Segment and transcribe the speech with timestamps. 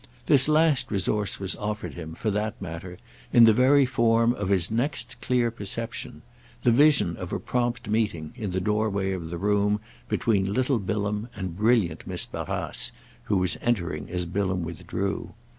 [0.25, 2.97] This last resource was offered him, for that matter,
[3.31, 8.49] in the very form of his next clear perception—the vision of a prompt meeting, in
[8.49, 9.79] the doorway of the room,
[10.09, 12.91] between little Bilham and brilliant Miss Barrace,
[13.25, 15.35] who was entering as Bilham withdrew.